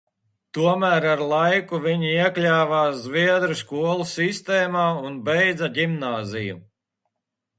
[0.57, 6.57] Tomēr ar laiku viņi iekļāvās zviedru skolu sistēmā un beidza ģimnāziju.